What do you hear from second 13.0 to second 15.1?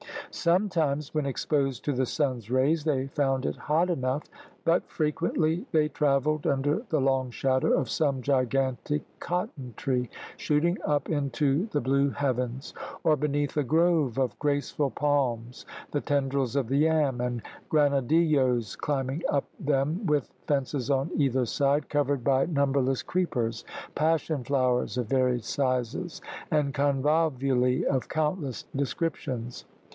or beneath a grove of graceful